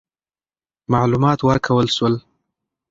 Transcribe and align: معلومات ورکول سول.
معلومات 0.93 1.39
ورکول 1.47 1.87
سول. 1.97 2.13